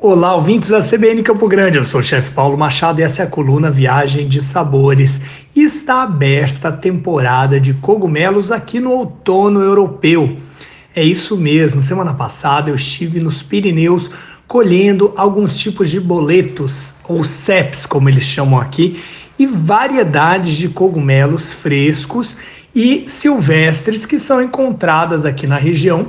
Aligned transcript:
Olá, 0.00 0.36
ouvintes 0.36 0.68
da 0.68 0.80
CBN 0.80 1.24
Campo 1.24 1.48
Grande. 1.48 1.76
Eu 1.76 1.84
sou 1.84 1.98
o 1.98 2.04
chefe 2.04 2.30
Paulo 2.30 2.56
Machado 2.56 3.00
e 3.00 3.02
essa 3.02 3.22
é 3.22 3.24
a 3.24 3.28
coluna 3.28 3.68
Viagem 3.68 4.28
de 4.28 4.40
Sabores. 4.40 5.20
Está 5.56 6.04
aberta 6.04 6.68
a 6.68 6.72
temporada 6.72 7.58
de 7.58 7.74
cogumelos 7.74 8.52
aqui 8.52 8.78
no 8.78 8.92
outono 8.92 9.60
europeu. 9.60 10.36
É 10.94 11.02
isso 11.02 11.36
mesmo. 11.36 11.82
Semana 11.82 12.14
passada 12.14 12.70
eu 12.70 12.76
estive 12.76 13.18
nos 13.18 13.42
Pirineus 13.42 14.08
colhendo 14.46 15.12
alguns 15.16 15.58
tipos 15.58 15.90
de 15.90 15.98
boletos, 15.98 16.94
ou 17.08 17.24
ceps, 17.24 17.84
como 17.84 18.08
eles 18.08 18.22
chamam 18.22 18.60
aqui, 18.60 19.02
e 19.36 19.46
variedades 19.46 20.56
de 20.56 20.68
cogumelos 20.68 21.52
frescos 21.52 22.36
e 22.72 23.02
silvestres 23.08 24.06
que 24.06 24.20
são 24.20 24.40
encontradas 24.40 25.26
aqui 25.26 25.44
na 25.44 25.56
região 25.56 26.06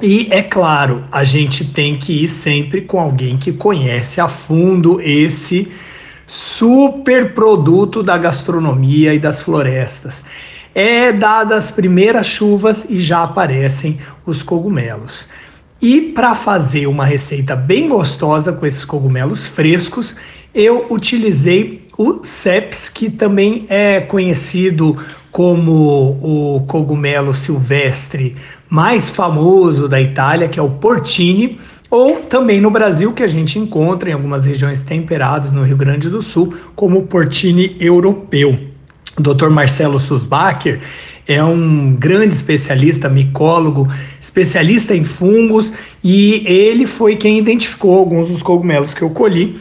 e 0.00 0.26
é 0.30 0.42
claro, 0.42 1.04
a 1.10 1.22
gente 1.22 1.64
tem 1.64 1.96
que 1.96 2.24
ir 2.24 2.28
sempre 2.28 2.80
com 2.80 2.98
alguém 2.98 3.36
que 3.36 3.52
conhece 3.52 4.20
a 4.20 4.28
fundo 4.28 5.00
esse 5.00 5.68
super 6.26 7.32
produto 7.32 8.02
da 8.02 8.18
gastronomia 8.18 9.14
e 9.14 9.18
das 9.18 9.42
florestas. 9.42 10.24
É 10.74 11.12
dadas 11.12 11.66
as 11.66 11.70
primeiras 11.70 12.26
chuvas 12.26 12.86
e 12.90 13.00
já 13.00 13.22
aparecem 13.22 13.98
os 14.26 14.42
cogumelos. 14.42 15.28
E 15.80 16.00
para 16.00 16.34
fazer 16.34 16.86
uma 16.86 17.04
receita 17.04 17.54
bem 17.54 17.88
gostosa 17.88 18.52
com 18.52 18.66
esses 18.66 18.84
cogumelos 18.84 19.46
frescos, 19.46 20.16
eu 20.52 20.86
utilizei 20.90 21.83
o 21.96 22.20
ceps, 22.22 22.88
que 22.88 23.10
também 23.10 23.66
é 23.68 24.00
conhecido 24.00 24.96
como 25.30 26.18
o 26.22 26.64
cogumelo 26.66 27.34
silvestre 27.34 28.36
mais 28.68 29.10
famoso 29.10 29.88
da 29.88 30.00
Itália, 30.00 30.48
que 30.48 30.58
é 30.58 30.62
o 30.62 30.70
porcini, 30.70 31.58
ou 31.90 32.22
também 32.22 32.60
no 32.60 32.70
Brasil, 32.70 33.12
que 33.12 33.22
a 33.22 33.28
gente 33.28 33.58
encontra 33.58 34.10
em 34.10 34.12
algumas 34.12 34.44
regiões 34.44 34.82
temperadas 34.82 35.52
no 35.52 35.62
Rio 35.62 35.76
Grande 35.76 36.08
do 36.08 36.22
Sul, 36.22 36.52
como 36.74 36.98
o 36.98 37.06
porcini 37.06 37.76
europeu. 37.78 38.58
O 39.16 39.22
Dr. 39.22 39.48
Marcelo 39.48 40.00
Susbacher 40.00 40.80
é 41.26 41.42
um 41.42 41.94
grande 41.94 42.34
especialista, 42.34 43.08
micólogo, 43.08 43.88
especialista 44.20 44.94
em 44.94 45.04
fungos, 45.04 45.72
e 46.02 46.42
ele 46.46 46.86
foi 46.86 47.14
quem 47.14 47.38
identificou 47.38 47.96
alguns 47.96 48.28
dos 48.28 48.42
cogumelos 48.42 48.92
que 48.92 49.02
eu 49.02 49.10
colhi 49.10 49.56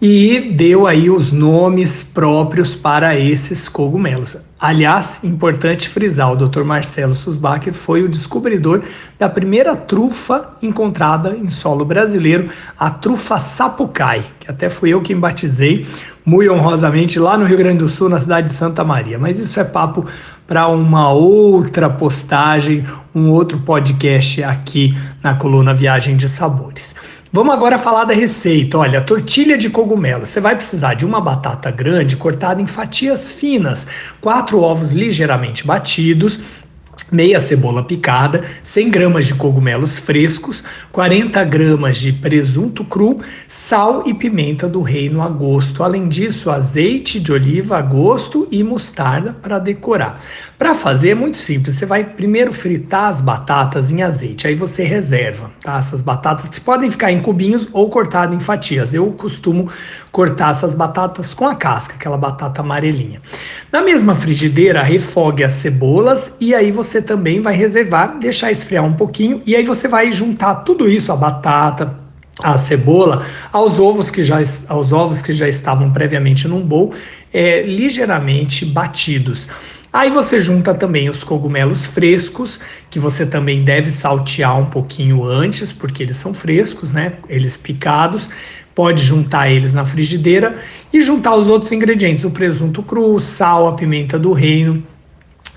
e 0.00 0.52
deu 0.54 0.86
aí 0.86 1.10
os 1.10 1.32
nomes 1.32 2.04
próprios 2.04 2.74
para 2.74 3.18
esses 3.18 3.68
cogumelos. 3.68 4.36
Aliás, 4.60 5.20
importante 5.24 5.88
frisar, 5.88 6.32
o 6.32 6.36
Dr. 6.36 6.62
Marcelo 6.62 7.14
Susbacher 7.14 7.72
foi 7.72 8.02
o 8.02 8.08
descobridor 8.08 8.82
da 9.18 9.28
primeira 9.28 9.76
trufa 9.76 10.50
encontrada 10.62 11.36
em 11.36 11.48
solo 11.50 11.84
brasileiro, 11.84 12.48
a 12.78 12.90
trufa 12.90 13.38
sapucai, 13.38 14.24
que 14.38 14.50
até 14.50 14.68
fui 14.68 14.90
eu 14.90 15.02
quem 15.02 15.18
batizei, 15.18 15.86
muito 16.24 16.52
honrosamente, 16.52 17.18
lá 17.18 17.36
no 17.36 17.44
Rio 17.44 17.56
Grande 17.56 17.78
do 17.78 17.88
Sul, 17.88 18.08
na 18.08 18.20
cidade 18.20 18.48
de 18.48 18.52
Santa 18.52 18.84
Maria. 18.84 19.18
Mas 19.18 19.38
isso 19.38 19.58
é 19.58 19.64
papo 19.64 20.06
para 20.48 20.66
uma 20.66 21.12
outra 21.12 21.90
postagem, 21.90 22.82
um 23.14 23.30
outro 23.30 23.58
podcast 23.58 24.42
aqui 24.42 24.96
na 25.22 25.34
coluna 25.34 25.74
Viagem 25.74 26.16
de 26.16 26.26
Sabores. 26.26 26.94
Vamos 27.30 27.54
agora 27.54 27.78
falar 27.78 28.04
da 28.04 28.14
receita. 28.14 28.78
Olha, 28.78 29.02
tortilha 29.02 29.58
de 29.58 29.68
cogumelo. 29.68 30.24
Você 30.24 30.40
vai 30.40 30.56
precisar 30.56 30.94
de 30.94 31.04
uma 31.04 31.20
batata 31.20 31.70
grande 31.70 32.16
cortada 32.16 32.62
em 32.62 32.66
fatias 32.66 33.30
finas, 33.30 33.86
quatro 34.22 34.62
ovos 34.62 34.92
ligeiramente 34.92 35.66
batidos, 35.66 36.40
meia 37.10 37.40
cebola 37.40 37.82
picada, 37.82 38.44
100 38.62 38.90
gramas 38.90 39.26
de 39.26 39.34
cogumelos 39.34 39.98
frescos, 39.98 40.62
40 40.92 41.42
gramas 41.44 41.96
de 41.96 42.12
presunto 42.12 42.84
cru, 42.84 43.20
sal 43.46 44.04
e 44.06 44.12
pimenta 44.12 44.68
do 44.68 44.82
reino 44.82 45.22
a 45.22 45.28
gosto. 45.28 45.82
Além 45.82 46.08
disso, 46.08 46.50
azeite 46.50 47.18
de 47.20 47.32
oliva 47.32 47.78
a 47.78 47.82
gosto 47.82 48.46
e 48.50 48.62
mostarda 48.62 49.32
para 49.32 49.58
decorar. 49.58 50.20
Para 50.58 50.74
fazer 50.74 51.10
é 51.10 51.14
muito 51.14 51.36
simples, 51.36 51.76
você 51.76 51.86
vai 51.86 52.04
primeiro 52.04 52.52
fritar 52.52 53.04
as 53.04 53.20
batatas 53.20 53.90
em 53.90 54.02
azeite, 54.02 54.46
aí 54.46 54.54
você 54.54 54.82
reserva, 54.82 55.50
tá? 55.62 55.78
Essas 55.78 56.02
batatas 56.02 56.48
que 56.50 56.60
podem 56.60 56.90
ficar 56.90 57.12
em 57.12 57.20
cubinhos 57.20 57.68
ou 57.72 57.88
cortadas 57.88 58.34
em 58.34 58.40
fatias. 58.40 58.92
Eu 58.92 59.06
costumo 59.12 59.70
cortar 60.10 60.50
essas 60.50 60.74
batatas 60.74 61.32
com 61.32 61.46
a 61.46 61.54
casca, 61.54 61.94
aquela 61.94 62.18
batata 62.18 62.60
amarelinha. 62.60 63.22
Na 63.70 63.82
mesma 63.82 64.14
frigideira, 64.14 64.82
refogue 64.82 65.44
as 65.44 65.52
cebolas 65.52 66.34
e 66.40 66.54
aí 66.54 66.70
você 66.70 66.87
você 66.88 67.02
também 67.02 67.40
vai 67.40 67.54
reservar, 67.54 68.18
deixar 68.18 68.50
esfriar 68.50 68.84
um 68.84 68.94
pouquinho 68.94 69.42
e 69.46 69.54
aí 69.54 69.64
você 69.64 69.86
vai 69.86 70.10
juntar 70.10 70.56
tudo 70.56 70.88
isso, 70.88 71.12
a 71.12 71.16
batata, 71.16 71.98
a 72.38 72.56
cebola, 72.56 73.24
aos 73.52 73.78
ovos 73.78 74.10
que 74.10 74.22
já, 74.22 74.38
aos 74.68 74.92
ovos 74.92 75.22
que 75.22 75.32
já 75.32 75.48
estavam 75.48 75.90
previamente 75.90 76.46
num 76.46 76.60
bowl, 76.60 76.92
é, 77.32 77.62
ligeiramente 77.62 78.64
batidos. 78.64 79.48
Aí 79.92 80.10
você 80.10 80.38
junta 80.38 80.74
também 80.74 81.08
os 81.08 81.24
cogumelos 81.24 81.86
frescos, 81.86 82.60
que 82.90 82.98
você 82.98 83.24
também 83.24 83.64
deve 83.64 83.90
saltear 83.90 84.58
um 84.58 84.66
pouquinho 84.66 85.24
antes, 85.24 85.72
porque 85.72 86.02
eles 86.02 86.16
são 86.18 86.34
frescos, 86.34 86.92
né? 86.92 87.14
Eles 87.28 87.56
picados. 87.56 88.28
Pode 88.74 89.02
juntar 89.02 89.50
eles 89.50 89.74
na 89.74 89.84
frigideira 89.84 90.58
e 90.92 91.02
juntar 91.02 91.34
os 91.34 91.48
outros 91.48 91.72
ingredientes, 91.72 92.24
o 92.24 92.30
presunto 92.30 92.82
cru, 92.82 93.18
sal, 93.18 93.66
a 93.66 93.72
pimenta 93.72 94.18
do 94.18 94.32
reino 94.32 94.84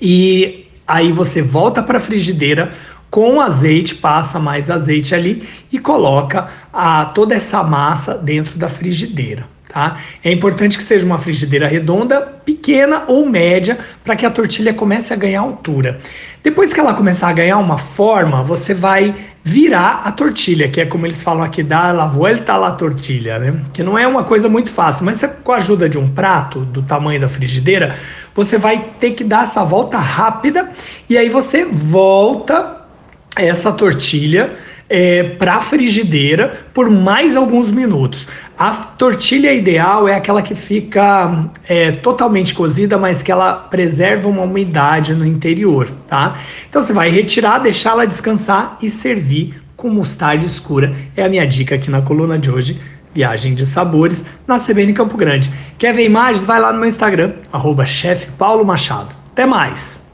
e 0.00 0.67
Aí 0.88 1.12
você 1.12 1.42
volta 1.42 1.82
para 1.82 1.98
a 1.98 2.00
frigideira 2.00 2.72
com 3.10 3.40
azeite, 3.40 3.94
passa 3.94 4.38
mais 4.38 4.70
azeite 4.70 5.14
ali 5.14 5.46
e 5.70 5.78
coloca 5.78 6.48
a, 6.72 7.04
toda 7.04 7.34
essa 7.34 7.62
massa 7.62 8.14
dentro 8.16 8.58
da 8.58 8.68
frigideira. 8.68 9.46
Tá? 9.68 9.98
É 10.24 10.32
importante 10.32 10.78
que 10.78 10.82
seja 10.82 11.04
uma 11.04 11.18
frigideira 11.18 11.68
redonda, 11.68 12.22
pequena 12.22 13.04
ou 13.06 13.28
média, 13.28 13.78
para 14.02 14.16
que 14.16 14.24
a 14.24 14.30
tortilha 14.30 14.72
comece 14.72 15.12
a 15.12 15.16
ganhar 15.16 15.40
altura. 15.40 16.00
Depois 16.42 16.72
que 16.72 16.80
ela 16.80 16.94
começar 16.94 17.28
a 17.28 17.32
ganhar 17.32 17.58
uma 17.58 17.76
forma, 17.76 18.42
você 18.42 18.72
vai 18.72 19.14
virar 19.44 20.00
a 20.04 20.12
tortilha, 20.12 20.68
que 20.68 20.80
é 20.80 20.86
como 20.86 21.06
eles 21.06 21.22
falam 21.22 21.42
aqui, 21.42 21.62
dar 21.62 21.94
la 21.94 22.06
vuelta 22.06 22.56
la 22.56 22.72
tortilha, 22.72 23.38
né? 23.38 23.60
Que 23.72 23.82
não 23.82 23.98
é 23.98 24.06
uma 24.06 24.24
coisa 24.24 24.48
muito 24.48 24.70
fácil, 24.70 25.04
mas 25.04 25.22
com 25.44 25.52
a 25.52 25.56
ajuda 25.56 25.86
de 25.86 25.98
um 25.98 26.08
prato 26.08 26.60
do 26.60 26.82
tamanho 26.82 27.20
da 27.20 27.28
frigideira, 27.28 27.94
você 28.34 28.56
vai 28.56 28.92
ter 28.98 29.10
que 29.10 29.22
dar 29.24 29.44
essa 29.44 29.62
volta 29.64 29.98
rápida 29.98 30.70
e 31.10 31.18
aí 31.18 31.28
você 31.28 31.64
volta 31.64 32.77
essa 33.38 33.72
tortilha 33.72 34.54
é, 34.88 35.22
para 35.22 35.56
a 35.56 35.60
frigideira 35.60 36.60
por 36.72 36.90
mais 36.90 37.36
alguns 37.36 37.70
minutos. 37.70 38.26
A 38.58 38.70
tortilha 38.70 39.52
ideal 39.52 40.08
é 40.08 40.14
aquela 40.14 40.42
que 40.42 40.54
fica 40.54 41.50
é, 41.68 41.92
totalmente 41.92 42.54
cozida, 42.54 42.96
mas 42.96 43.22
que 43.22 43.30
ela 43.30 43.52
preserva 43.54 44.28
uma 44.28 44.42
umidade 44.42 45.14
no 45.14 45.26
interior, 45.26 45.90
tá? 46.06 46.36
Então 46.68 46.82
você 46.82 46.92
vai 46.92 47.10
retirar, 47.10 47.58
deixá-la 47.58 48.04
descansar 48.04 48.78
e 48.82 48.88
servir 48.88 49.60
com 49.76 49.88
mostarda 49.88 50.44
escura. 50.44 50.94
É 51.16 51.24
a 51.24 51.28
minha 51.28 51.46
dica 51.46 51.74
aqui 51.74 51.90
na 51.90 52.02
coluna 52.02 52.38
de 52.38 52.50
hoje. 52.50 52.80
Viagem 53.14 53.54
de 53.54 53.64
Sabores 53.64 54.24
na 54.46 54.60
CBN 54.60 54.92
Campo 54.92 55.16
Grande. 55.16 55.50
Quer 55.78 55.94
ver 55.94 56.04
imagens? 56.04 56.44
Vai 56.44 56.60
lá 56.60 56.72
no 56.72 56.78
meu 56.78 56.88
Instagram, 56.88 57.32
arroba. 57.52 57.84
Até 59.32 59.46
mais! 59.46 60.07